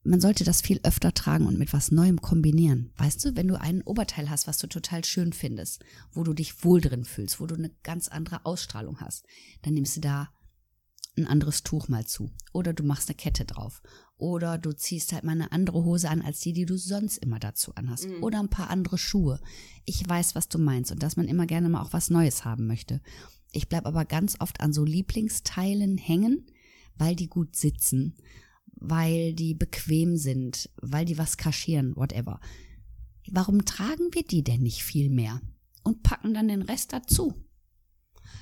Man 0.02 0.20
sollte 0.20 0.44
das 0.44 0.62
viel 0.62 0.80
öfter 0.82 1.12
tragen 1.12 1.46
und 1.46 1.58
mit 1.58 1.72
was 1.74 1.90
Neuem 1.90 2.22
kombinieren. 2.22 2.92
Weißt 2.96 3.22
du, 3.24 3.36
wenn 3.36 3.48
du 3.48 3.60
ein 3.60 3.82
Oberteil 3.82 4.30
hast, 4.30 4.46
was 4.46 4.56
du 4.56 4.66
total 4.66 5.04
schön 5.04 5.32
findest, 5.32 5.84
wo 6.12 6.24
du 6.24 6.32
dich 6.32 6.64
wohl 6.64 6.80
drin 6.80 7.04
fühlst, 7.04 7.38
wo 7.38 7.46
du 7.46 7.54
eine 7.54 7.70
ganz 7.82 8.08
andere 8.08 8.46
Ausstrahlung 8.46 9.00
hast, 9.00 9.26
dann 9.62 9.74
nimmst 9.74 9.96
du 9.96 10.00
da 10.00 10.30
ein 11.16 11.26
anderes 11.26 11.62
Tuch 11.62 11.88
mal 11.88 12.06
zu. 12.06 12.30
Oder 12.52 12.72
du 12.72 12.82
machst 12.82 13.08
eine 13.08 13.16
Kette 13.16 13.44
drauf. 13.44 13.82
Oder 14.16 14.58
du 14.58 14.72
ziehst 14.72 15.12
halt 15.12 15.24
mal 15.24 15.32
eine 15.32 15.52
andere 15.52 15.84
Hose 15.84 16.08
an 16.08 16.22
als 16.22 16.40
die, 16.40 16.52
die 16.52 16.66
du 16.66 16.76
sonst 16.76 17.18
immer 17.18 17.38
dazu 17.38 17.74
anhast. 17.74 18.08
Mhm. 18.08 18.22
Oder 18.22 18.40
ein 18.40 18.50
paar 18.50 18.70
andere 18.70 18.96
Schuhe. 18.96 19.40
Ich 19.84 20.06
weiß, 20.06 20.34
was 20.34 20.48
du 20.48 20.58
meinst 20.58 20.92
und 20.92 21.02
dass 21.02 21.16
man 21.16 21.28
immer 21.28 21.46
gerne 21.46 21.68
mal 21.68 21.82
auch 21.82 21.92
was 21.92 22.10
Neues 22.10 22.44
haben 22.44 22.66
möchte. 22.66 23.00
Ich 23.52 23.68
bleib 23.68 23.86
aber 23.86 24.04
ganz 24.04 24.36
oft 24.40 24.60
an 24.60 24.72
so 24.72 24.84
Lieblingsteilen 24.84 25.98
hängen, 25.98 26.46
weil 26.96 27.16
die 27.16 27.28
gut 27.28 27.56
sitzen, 27.56 28.16
weil 28.80 29.34
die 29.34 29.54
bequem 29.54 30.16
sind, 30.16 30.70
weil 30.80 31.04
die 31.04 31.18
was 31.18 31.36
kaschieren, 31.36 31.94
whatever. 31.96 32.40
Warum 33.30 33.64
tragen 33.64 34.08
wir 34.12 34.24
die 34.24 34.42
denn 34.42 34.62
nicht 34.62 34.82
viel 34.82 35.10
mehr 35.10 35.40
und 35.84 36.02
packen 36.02 36.34
dann 36.34 36.48
den 36.48 36.62
Rest 36.62 36.92
dazu? 36.92 37.34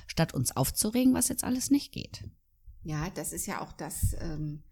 Statt 0.07 0.33
uns 0.33 0.55
aufzuregen, 0.55 1.13
was 1.13 1.27
jetzt 1.27 1.43
alles 1.43 1.69
nicht 1.69 1.91
geht. 1.91 2.23
Ja, 2.83 3.09
das 3.11 3.33
ist 3.33 3.45
ja 3.45 3.61
auch 3.61 3.73
das. 3.73 4.15
Ähm, 4.19 4.63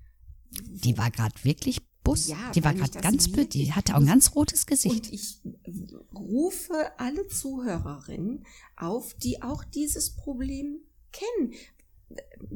die 0.50 0.98
war 0.98 1.12
gerade 1.12 1.36
wirklich 1.44 1.82
Bus. 2.04 2.28
Ja, 2.30 2.52
die 2.52 2.64
war 2.64 2.74
gerade 2.74 3.00
ganz 3.02 3.30
blöd. 3.30 3.54
Die 3.54 3.74
hatte 3.74 3.96
auch 3.96 4.00
ein 4.00 4.06
ganz 4.06 4.34
rotes 4.34 4.66
Gesicht. 4.66 5.08
Und 5.08 5.14
ich 5.14 5.42
rufe 6.16 6.98
alle 6.98 7.28
Zuhörerinnen 7.28 8.46
auf, 8.78 9.14
die 9.16 9.42
auch 9.42 9.64
dieses 9.66 10.16
Problem 10.16 10.80
kennen. 11.12 11.54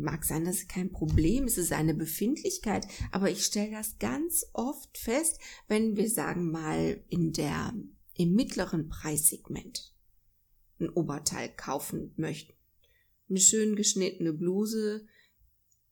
Mag 0.01 0.25
sein, 0.25 0.45
dass 0.45 0.57
es 0.57 0.67
kein 0.67 0.91
Problem 0.91 1.45
ist, 1.45 1.57
es 1.57 1.65
ist 1.65 1.73
eine 1.73 1.93
Befindlichkeit, 1.93 2.87
aber 3.11 3.29
ich 3.29 3.45
stelle 3.45 3.71
das 3.71 3.99
ganz 3.99 4.45
oft 4.53 4.97
fest, 4.97 5.39
wenn 5.67 5.95
wir 5.95 6.09
sagen 6.09 6.51
mal 6.51 7.03
in 7.09 7.33
der 7.33 7.73
im 8.15 8.33
mittleren 8.33 8.89
Preissegment 8.89 9.93
ein 10.79 10.89
Oberteil 10.89 11.49
kaufen 11.49 12.13
möchten. 12.17 12.53
Eine 13.29 13.39
schön 13.39 13.75
geschnittene 13.75 14.33
Bluse, 14.33 15.05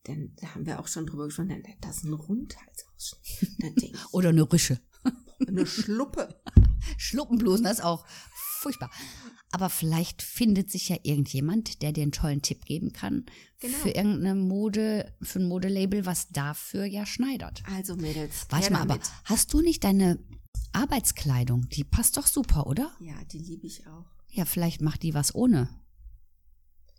denn 0.07 0.35
da 0.41 0.53
haben 0.55 0.65
wir 0.65 0.79
auch 0.79 0.87
schon 0.87 1.05
drüber 1.05 1.25
gesprochen, 1.25 1.49
dann 1.49 1.63
das 1.81 1.97
ist 1.97 2.03
ein 2.03 2.13
Rundhalsausschnitt. 2.13 3.97
Oder 4.11 4.29
eine 4.29 4.51
Rüsche. 4.51 4.79
Eine 5.47 5.65
Schluppe. 5.65 6.41
Schluppenblusen, 6.97 7.63
das 7.63 7.79
ist 7.79 7.83
auch 7.83 8.05
furchtbar. 8.59 8.91
Aber 9.51 9.69
vielleicht 9.69 10.21
findet 10.21 10.69
sich 10.69 10.89
ja 10.89 10.97
irgendjemand, 11.01 11.81
der 11.81 11.91
dir 11.91 12.03
einen 12.03 12.11
tollen 12.11 12.41
Tipp 12.41 12.65
geben 12.65 12.93
kann 12.93 13.25
genau. 13.59 13.77
für 13.77 13.89
irgendeine 13.89 14.35
Mode, 14.35 15.11
für 15.21 15.39
ein 15.39 15.47
Modelabel, 15.47 16.05
was 16.05 16.29
dafür 16.29 16.85
ja 16.85 17.05
schneidert. 17.05 17.63
Also 17.65 17.95
Mädels. 17.95 18.45
Warte 18.49 18.71
mal, 18.71 18.81
aber 18.81 18.99
hast 19.25 19.53
du 19.53 19.61
nicht 19.61 19.83
deine 19.83 20.19
Arbeitskleidung? 20.73 21.67
Die 21.69 21.83
passt 21.83 22.17
doch 22.17 22.27
super, 22.27 22.67
oder? 22.67 22.91
Ja, 22.99 23.15
die 23.31 23.39
liebe 23.39 23.65
ich 23.65 23.87
auch. 23.87 24.05
Ja, 24.29 24.45
vielleicht 24.45 24.81
macht 24.81 25.01
die 25.01 25.13
was 25.13 25.33
ohne. 25.33 25.69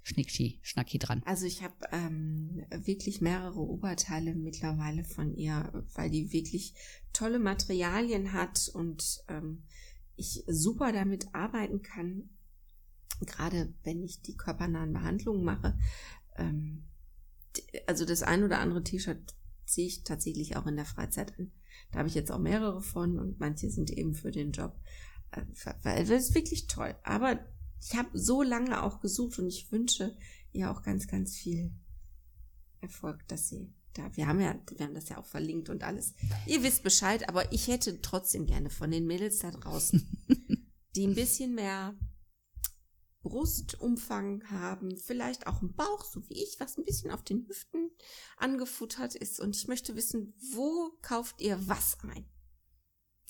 Schnickschi, 0.02 0.58
Schnacki 0.62 0.98
dran. 0.98 1.22
Also 1.26 1.46
ich 1.46 1.62
habe 1.62 1.74
ähm, 1.92 2.64
wirklich 2.70 3.20
mehrere 3.20 3.60
Oberteile 3.60 4.34
mittlerweile 4.34 5.04
von 5.04 5.34
ihr, 5.34 5.70
weil 5.94 6.10
die 6.10 6.32
wirklich 6.32 6.74
tolle 7.12 7.38
Materialien 7.38 8.32
hat 8.32 8.70
und 8.72 9.20
ähm, 9.28 9.62
ich 10.20 10.44
super 10.46 10.92
damit 10.92 11.34
arbeiten 11.34 11.82
kann. 11.82 12.30
Gerade 13.20 13.72
wenn 13.82 14.02
ich 14.02 14.22
die 14.22 14.36
körpernahen 14.36 14.92
Behandlungen 14.92 15.44
mache. 15.44 15.78
Ähm, 16.36 16.84
also 17.86 18.04
das 18.04 18.22
ein 18.22 18.44
oder 18.44 18.60
andere 18.60 18.84
T-Shirt 18.84 19.34
ziehe 19.66 19.86
ich 19.86 20.04
tatsächlich 20.04 20.56
auch 20.56 20.66
in 20.66 20.76
der 20.76 20.84
Freizeit 20.84 21.38
an. 21.38 21.52
Da 21.90 21.98
habe 21.98 22.08
ich 22.08 22.14
jetzt 22.14 22.30
auch 22.30 22.38
mehrere 22.38 22.82
von 22.82 23.18
und 23.18 23.40
manche 23.40 23.70
sind 23.70 23.90
eben 23.90 24.14
für 24.14 24.30
den 24.30 24.52
Job. 24.52 24.78
Äh, 25.32 25.42
weil 25.82 26.04
das 26.04 26.28
ist 26.28 26.34
wirklich 26.34 26.66
toll. 26.66 26.94
Aber 27.02 27.40
ich 27.80 27.96
habe 27.96 28.10
so 28.18 28.42
lange 28.42 28.82
auch 28.82 29.00
gesucht 29.00 29.38
und 29.38 29.48
ich 29.48 29.70
wünsche 29.72 30.16
ihr 30.52 30.70
auch 30.70 30.82
ganz, 30.82 31.06
ganz 31.06 31.36
viel 31.36 31.72
Erfolg, 32.80 33.26
dass 33.28 33.48
sie 33.48 33.72
da, 33.94 34.16
wir 34.16 34.26
haben 34.26 34.40
ja, 34.40 34.54
wir 34.76 34.86
haben 34.86 34.94
das 34.94 35.08
ja 35.08 35.18
auch 35.18 35.26
verlinkt 35.26 35.68
und 35.68 35.82
alles. 35.82 36.14
Ihr 36.46 36.62
wisst 36.62 36.82
Bescheid, 36.82 37.28
aber 37.28 37.52
ich 37.52 37.68
hätte 37.68 38.00
trotzdem 38.00 38.46
gerne 38.46 38.70
von 38.70 38.90
den 38.90 39.06
Mädels 39.06 39.40
da 39.40 39.50
draußen, 39.50 40.24
die 40.96 41.06
ein 41.06 41.14
bisschen 41.14 41.54
mehr 41.54 41.94
Brustumfang 43.22 44.42
haben, 44.50 44.96
vielleicht 44.96 45.46
auch 45.46 45.60
einen 45.60 45.74
Bauch, 45.74 46.04
so 46.04 46.26
wie 46.28 46.42
ich, 46.42 46.56
was 46.58 46.78
ein 46.78 46.84
bisschen 46.84 47.10
auf 47.10 47.22
den 47.22 47.46
Hüften 47.46 47.90
angefuttert 48.36 49.14
ist. 49.14 49.40
Und 49.40 49.56
ich 49.56 49.68
möchte 49.68 49.96
wissen, 49.96 50.34
wo 50.52 50.92
kauft 51.02 51.40
ihr 51.40 51.58
was 51.68 51.98
ein? 52.02 52.24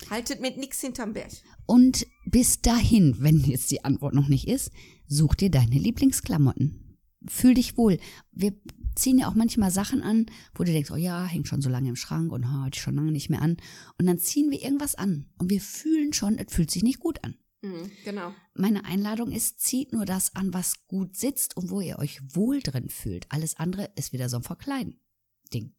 Haltet 0.08 0.40
mit 0.40 0.56
nix 0.56 0.80
hinterm 0.80 1.12
Berg. 1.12 1.32
Und 1.66 2.06
bis 2.24 2.62
dahin, 2.62 3.16
wenn 3.18 3.40
jetzt 3.40 3.70
die 3.70 3.84
Antwort 3.84 4.14
noch 4.14 4.28
nicht 4.28 4.48
ist, 4.48 4.70
such 5.06 5.34
dir 5.34 5.50
deine 5.50 5.78
Lieblingsklamotten. 5.78 6.98
Fühl 7.26 7.54
dich 7.54 7.76
wohl. 7.76 7.98
Wir 8.32 8.54
ziehen 8.94 9.18
ja 9.18 9.28
auch 9.28 9.34
manchmal 9.34 9.70
Sachen 9.70 10.02
an, 10.02 10.26
wo 10.54 10.64
du 10.64 10.72
denkst, 10.72 10.90
oh 10.90 10.96
ja, 10.96 11.24
hängt 11.24 11.48
schon 11.48 11.62
so 11.62 11.68
lange 11.68 11.88
im 11.88 11.96
Schrank 11.96 12.32
und 12.32 12.44
oh, 12.44 12.66
ich 12.72 12.80
schon 12.80 12.94
lange 12.94 13.12
nicht 13.12 13.30
mehr 13.30 13.42
an. 13.42 13.56
Und 13.98 14.06
dann 14.06 14.18
ziehen 14.18 14.50
wir 14.50 14.62
irgendwas 14.62 14.94
an 14.94 15.26
und 15.38 15.50
wir 15.50 15.60
fühlen 15.60 16.12
schon, 16.12 16.38
es 16.38 16.52
fühlt 16.52 16.70
sich 16.70 16.82
nicht 16.82 17.00
gut 17.00 17.22
an. 17.24 17.36
Mhm, 17.62 17.90
genau. 18.04 18.34
Meine 18.54 18.84
Einladung 18.84 19.32
ist, 19.32 19.60
zieht 19.60 19.92
nur 19.92 20.06
das 20.06 20.34
an, 20.34 20.54
was 20.54 20.86
gut 20.86 21.16
sitzt 21.16 21.56
und 21.56 21.70
wo 21.70 21.80
ihr 21.80 21.98
euch 21.98 22.20
wohl 22.34 22.60
drin 22.60 22.88
fühlt. 22.88 23.26
Alles 23.30 23.56
andere 23.56 23.90
ist 23.96 24.12
wieder 24.12 24.28
so 24.28 24.38
ein 24.38 24.42
Verkleiden-Ding. 24.42 25.74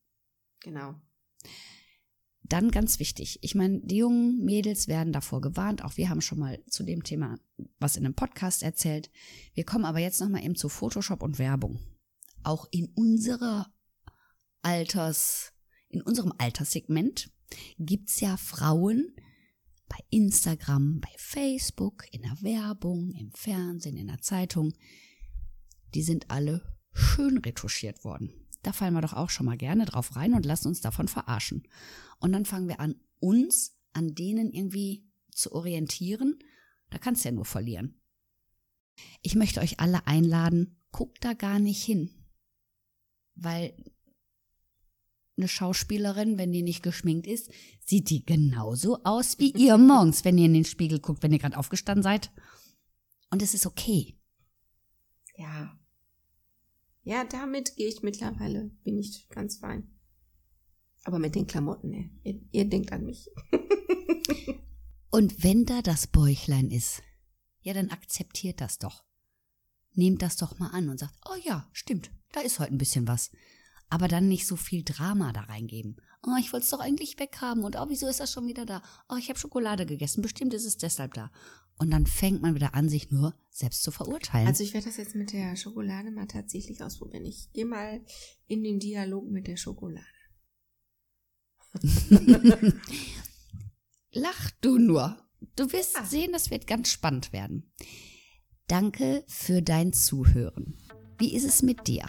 Genau. 0.60 0.96
Dann 2.44 2.70
ganz 2.70 3.00
wichtig, 3.00 3.39
ich 3.41 3.56
meine, 3.56 3.80
die 3.80 3.98
jungen 3.98 4.44
Mädels 4.44 4.88
werden 4.88 5.13
davor 5.13 5.41
gewarnt, 5.41 5.84
auch 5.84 5.96
wir 5.96 6.10
haben 6.10 6.22
schon 6.22 6.39
mal 6.39 6.62
zu 6.68 6.84
dem 6.84 7.03
Thema 7.03 7.38
was 7.80 7.96
in 7.96 8.06
einem 8.06 8.13
Podcast 8.13 8.63
erzählt. 8.63 9.10
Wir 9.53 9.65
kommen 9.65 9.86
aber 9.86 10.00
jetzt 10.00 10.20
nochmal 10.22 10.44
eben 10.44 10.56
zu 10.56 10.70
Photoshop 10.70 11.24
und 11.24 11.39
Werbung. 11.39 11.80
Auch 12.44 12.68
in 12.72 12.88
unserer 12.96 13.74
Alters, 14.62 15.54
in 15.90 16.02
unserem 16.02 16.34
Alterssegment 16.38 17.32
gibt's 17.78 18.20
ja 18.20 18.38
Frauen 18.38 19.16
bei 19.88 19.98
Instagram, 20.10 21.02
bei 21.02 21.14
Facebook, 21.18 22.06
in 22.12 22.22
der 22.22 22.42
Werbung, 22.42 23.12
im 23.12 23.32
Fernsehen, 23.32 23.98
in 23.98 24.08
der 24.08 24.22
Zeitung. 24.22 24.74
Die 25.94 26.04
sind 26.04 26.32
alle 26.32 26.64
schön 26.94 27.38
retuschiert 27.38 28.04
worden. 28.06 28.34
Da 28.64 28.74
fallen 28.74 28.94
wir 28.94 29.02
doch 29.02 29.14
auch 29.14 29.30
schon 29.30 29.48
mal 29.48 29.58
gerne 29.58 29.86
drauf 29.86 30.16
rein 30.16 30.34
und 30.34 30.46
lassen 30.46 30.68
uns 30.68 30.82
davon 30.82 31.08
verarschen. 31.08 31.68
Und 32.20 32.32
dann 32.32 32.46
fangen 32.46 32.68
wir 32.68 32.80
an, 32.80 32.96
uns 33.20 33.78
an 33.92 34.14
denen 34.14 34.52
irgendwie 34.52 35.10
zu 35.32 35.52
orientieren. 35.52 36.40
Da 36.90 36.98
kannst 36.98 37.26
du 37.26 37.30
ja 37.30 37.36
nur 37.36 37.46
verlieren. 37.46 38.02
Ich 39.22 39.36
möchte 39.36 39.62
euch 39.62 39.80
alle 39.80 40.06
einladen, 40.08 40.80
guckt 40.92 41.24
da 41.26 41.34
gar 41.34 41.60
nicht 41.60 41.84
hin. 41.84 42.21
Weil 43.42 43.74
eine 45.38 45.48
Schauspielerin, 45.48 46.38
wenn 46.38 46.52
die 46.52 46.62
nicht 46.62 46.84
geschminkt 46.84 47.26
ist, 47.26 47.52
sieht 47.86 48.10
die 48.10 48.24
genauso 48.24 49.04
aus 49.04 49.40
wie 49.40 49.52
ihr 49.58 49.78
morgens, 49.78 50.24
wenn 50.24 50.38
ihr 50.38 50.46
in 50.46 50.54
den 50.54 50.66
Spiegel 50.66 51.00
guckt, 51.00 51.24
wenn 51.24 51.32
ihr 51.32 51.40
gerade 51.40 51.58
aufgestanden 51.58 52.04
seid. 52.04 52.32
Und 53.32 53.42
es 53.42 53.54
ist 53.54 53.66
okay. 53.66 54.20
Ja. 55.36 55.78
Ja, 57.04 57.24
damit 57.24 57.76
gehe 57.76 57.88
ich 57.88 58.04
mittlerweile, 58.04 58.70
bin 58.84 59.00
ich 59.00 59.28
ganz 59.30 59.58
fein. 59.58 59.90
Aber 61.04 61.18
mit 61.18 61.34
den 61.34 61.48
Klamotten, 61.48 61.90
ne? 61.90 62.12
Ihr, 62.24 62.42
ihr 62.52 62.66
denkt 62.66 62.92
an 62.92 63.06
mich. 63.06 63.28
Und 65.10 65.44
wenn 65.44 65.66
da 65.66 65.82
das 65.82 66.06
Bäuchlein 66.06 66.70
ist, 66.70 67.02
ja, 67.62 67.74
dann 67.74 67.90
akzeptiert 67.90 68.62
das 68.62 68.78
doch. 68.78 69.04
Nehmt 69.94 70.22
das 70.22 70.38
doch 70.38 70.58
mal 70.60 70.70
an 70.70 70.90
und 70.90 71.00
sagt, 71.00 71.14
oh 71.30 71.36
ja, 71.44 71.68
stimmt, 71.74 72.12
da 72.32 72.42
ist 72.42 72.60
heute 72.60 72.74
ein 72.74 72.78
bisschen 72.78 73.08
was. 73.08 73.32
Aber 73.90 74.08
dann 74.08 74.28
nicht 74.28 74.48
so 74.48 74.56
viel 74.56 74.84
Drama 74.84 75.34
da 75.34 75.42
reingeben. 75.42 75.98
Oh, 76.24 76.38
ich 76.40 76.54
wollte 76.54 76.64
es 76.64 76.70
doch 76.70 76.80
eigentlich 76.80 77.20
weghaben 77.20 77.64
und 77.64 77.76
oh, 77.76 77.86
wieso 77.90 78.08
ist 78.08 78.20
das 78.20 78.32
schon 78.32 78.48
wieder 78.48 78.66
da? 78.66 78.82
Oh, 79.10 79.16
ich 79.18 79.30
habe 79.30 79.40
Schokolade 79.40 79.86
gegessen, 79.86 80.22
bestimmt 80.22 80.54
ist 80.54 80.66
es 80.66 80.78
deshalb 80.78 81.14
da. 81.16 81.32
Und 81.78 81.90
dann 81.90 82.06
fängt 82.06 82.44
man 82.44 82.54
wieder 82.54 82.76
an, 82.76 82.90
sich 82.90 83.10
nur 83.10 83.34
selbst 83.50 83.82
zu 83.82 83.92
verurteilen. 83.92 84.48
Also 84.48 84.64
ich 84.64 84.74
werde 84.74 84.86
das 84.86 84.98
jetzt 84.98 85.16
mit 85.16 85.34
der 85.34 85.56
Schokolade 85.56 86.12
mal 86.12 86.28
tatsächlich 86.28 86.84
ausprobieren. 86.84 87.26
Ich 87.26 87.52
gehe 87.54 87.66
mal 87.66 88.02
in 88.48 88.64
den 88.64 88.80
Dialog 88.80 89.30
mit 89.30 89.48
der 89.48 89.58
Schokolade. 89.58 90.06
Lach 94.12 94.52
du 94.62 94.78
nur. 94.78 95.18
Du 95.56 95.72
wirst 95.72 95.98
ah. 95.98 96.06
sehen, 96.06 96.32
das 96.34 96.52
wird 96.52 96.68
ganz 96.68 96.90
spannend 96.90 97.34
werden. 97.34 97.72
Danke 98.72 99.25
für 99.28 99.62
dein 99.62 99.92
Zuhören. 99.92 100.78
Wie 101.18 101.36
ist 101.36 101.44
es 101.44 101.62
mit 101.62 101.88
dir? 101.88 102.06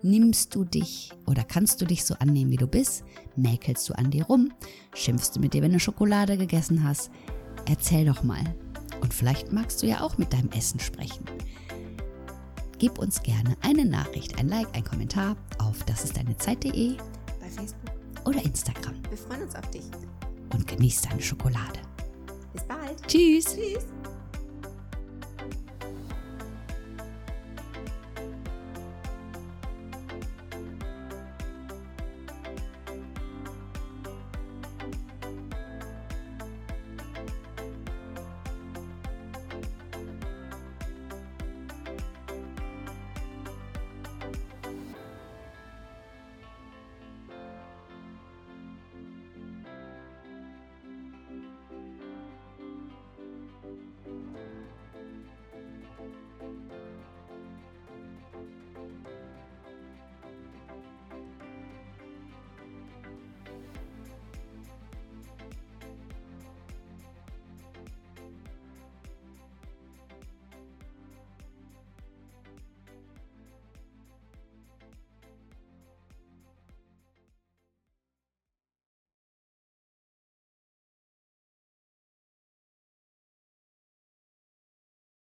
Nimmst 0.00 0.54
du 0.54 0.64
dich 0.64 1.12
oder 1.26 1.44
kannst 1.44 1.82
du 1.82 1.84
dich 1.84 2.06
so 2.06 2.14
annehmen, 2.14 2.50
wie 2.50 2.56
du 2.56 2.66
bist? 2.66 3.04
Mäkelst 3.36 3.86
du 3.86 3.92
an 3.92 4.10
dir 4.10 4.24
rum? 4.24 4.50
Schimpfst 4.94 5.32
du 5.36 5.40
mit 5.40 5.52
dir, 5.52 5.60
wenn 5.60 5.74
du 5.74 5.78
Schokolade 5.78 6.38
gegessen 6.38 6.84
hast? 6.84 7.10
Erzähl 7.66 8.06
doch 8.06 8.22
mal. 8.22 8.42
Und 9.02 9.12
vielleicht 9.12 9.52
magst 9.52 9.82
du 9.82 9.86
ja 9.86 10.00
auch 10.00 10.16
mit 10.16 10.32
deinem 10.32 10.48
Essen 10.52 10.80
sprechen. 10.80 11.26
Gib 12.78 12.98
uns 12.98 13.22
gerne 13.22 13.54
eine 13.60 13.84
Nachricht, 13.84 14.38
ein 14.38 14.48
Like, 14.48 14.74
ein 14.74 14.84
Kommentar 14.84 15.36
auf 15.58 15.84
dasistdeinezeit.de 15.84 16.96
bei 17.40 17.50
Facebook 17.50 17.92
oder 18.24 18.42
Instagram. 18.42 18.94
Wir 19.10 19.18
freuen 19.18 19.42
uns 19.42 19.54
auf 19.54 19.68
dich. 19.70 19.84
Und 20.50 20.66
genieß 20.66 21.02
deine 21.02 21.20
Schokolade. 21.20 21.80
Bis 22.54 22.64
bald. 22.64 23.06
Tschüss. 23.06 23.54
Tschüss. 23.54 23.97